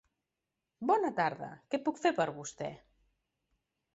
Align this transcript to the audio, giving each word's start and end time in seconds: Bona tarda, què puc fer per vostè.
Bona 0.91 1.11
tarda, 1.19 1.51
què 1.75 1.79
puc 1.87 2.01
fer 2.05 2.13
per 2.21 2.27
vostè. 2.39 2.71